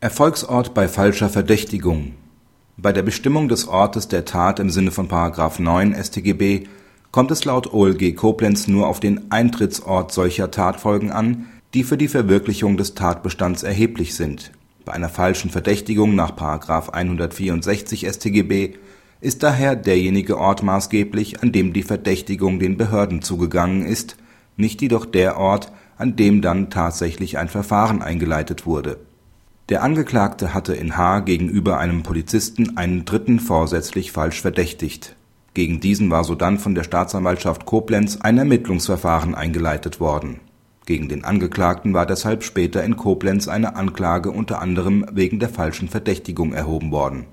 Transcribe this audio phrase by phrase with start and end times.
[0.00, 2.14] Erfolgsort bei falscher Verdächtigung
[2.76, 5.08] Bei der Bestimmung des Ortes der Tat im Sinne von§
[5.60, 6.68] 9 StGB
[7.10, 12.06] kommt es laut OLG Koblenz nur auf den Eintrittsort solcher Tatfolgen an, die für die
[12.06, 14.52] Verwirklichung des Tatbestands erheblich sind.
[14.84, 16.36] Bei einer falschen Verdächtigung nach§
[16.90, 18.74] 164 StGB
[19.20, 24.16] ist daher derjenige Ort maßgeblich, an dem die Verdächtigung den Behörden zugegangen ist,
[24.56, 29.00] nicht jedoch der Ort, an dem dann tatsächlich ein Verfahren eingeleitet wurde
[29.68, 31.20] der Angeklagte hatte in H.
[31.20, 35.14] gegenüber einem Polizisten einen Dritten vorsätzlich falsch verdächtigt.
[35.52, 40.40] Gegen diesen war sodann von der Staatsanwaltschaft Koblenz ein Ermittlungsverfahren eingeleitet worden.
[40.86, 45.88] Gegen den Angeklagten war deshalb später in Koblenz eine Anklage unter anderem wegen der falschen
[45.88, 47.26] Verdächtigung erhoben worden.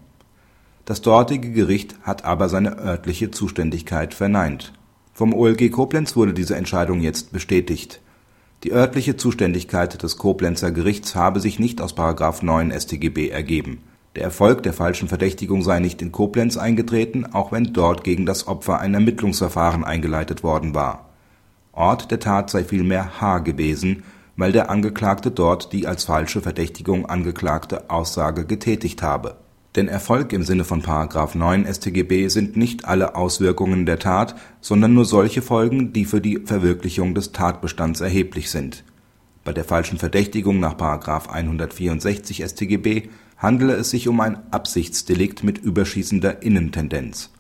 [0.84, 4.74] Das dortige Gericht hat aber seine örtliche Zuständigkeit verneint.
[5.14, 8.02] Vom OLG Koblenz wurde diese Entscheidung jetzt bestätigt
[8.64, 11.96] die örtliche Zuständigkeit des Koblenzer Gerichts habe sich nicht aus§
[12.46, 13.84] 9 StGB ergeben.
[14.16, 18.48] Der Erfolg der falschen Verdächtigung sei nicht in Koblenz eingetreten, auch wenn dort gegen das
[18.48, 21.10] Opfer ein Ermittlungsverfahren eingeleitet worden war.
[21.74, 24.04] Ort der Tat sei vielmehr H gewesen,
[24.38, 29.36] weil der Angeklagte dort die als falsche Verdächtigung angeklagte Aussage getätigt habe
[29.76, 30.82] denn Erfolg im Sinne von§
[31.38, 36.40] 9 StGB sind nicht alle Auswirkungen der Tat, sondern nur solche Folgen, die für die
[36.46, 38.84] Verwirklichung des Tatbestands erheblich sind.
[39.44, 40.76] Bei der falschen Verdächtigung nach§
[41.30, 47.32] 164 StGB handele es sich um ein Absichtsdelikt mit überschießender Innentendenz.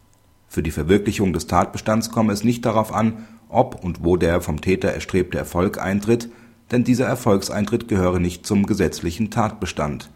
[0.50, 4.60] Für die Verwirklichung des Tatbestands komme es nicht darauf an, ob und wo der vom
[4.60, 6.30] Täter erstrebte Erfolg eintritt,
[6.72, 10.10] denn dieser Erfolgseintritt gehöre nicht zum gesetzlichen Tatbestand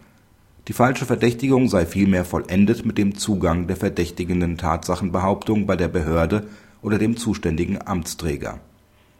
[0.69, 6.45] die falsche Verdächtigung sei vielmehr vollendet mit dem Zugang der verdächtigenden Tatsachenbehauptung bei der Behörde
[6.83, 8.59] oder dem zuständigen Amtsträger.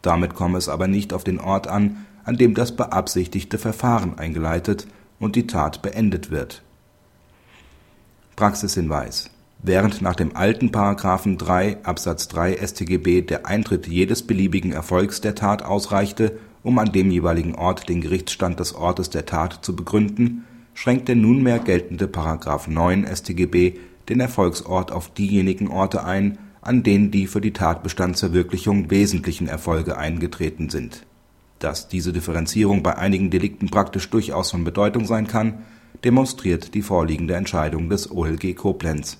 [0.04, 4.86] Damit komme es aber nicht auf den Ort an, an dem das beabsichtigte Verfahren eingeleitet
[5.20, 6.62] und die Tat beendet wird.
[8.36, 9.32] Praxishinweis
[9.64, 10.70] Während nach dem alten§
[11.38, 17.10] 3 Absatz 3 StGB der Eintritt jedes beliebigen Erfolgs der Tat ausreichte, um an dem
[17.10, 20.46] jeweiligen Ort den Gerichtsstand des Ortes der Tat zu begründen
[20.80, 22.06] schränkt der nunmehr geltende§
[22.70, 23.74] 9 StGB
[24.08, 30.70] den Erfolgsort auf diejenigen Orte ein, an denen die für die Tatbestandsverwirklichung wesentlichen Erfolge eingetreten
[30.70, 31.06] sind.
[31.60, 35.66] Dass diese Differenzierung bei einigen Delikten praktisch durchaus von Bedeutung sein kann,
[36.06, 39.18] demonstriert die vorliegende Entscheidung des OLG Koblenz